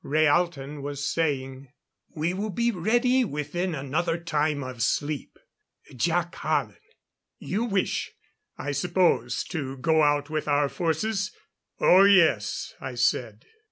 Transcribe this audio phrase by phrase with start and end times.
[0.03, 1.67] Rhaalton was saying:
[2.15, 5.37] "We will be ready within another time of sleep.
[5.95, 6.77] Jac Hallen,
[7.37, 8.11] you wish,
[8.57, 11.31] I suppose, to go out with our forces?"
[11.79, 13.45] "Oh yes," I said.